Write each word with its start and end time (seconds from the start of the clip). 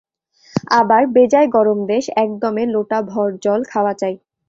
আবার 0.79 1.01
বেজায় 1.15 1.49
গরম 1.55 1.79
দেশ, 1.87 2.03
এক 2.15 2.29
দমে 2.41 2.63
লোটা-ভর 2.73 3.29
জল 3.43 3.61
খাওয়া 3.71 3.93
চাই। 3.93 4.15